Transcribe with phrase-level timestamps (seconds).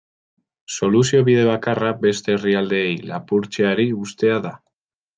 [0.75, 4.57] Soluzio bide bakarra beste herrialdeei lapurtzeari uztea da.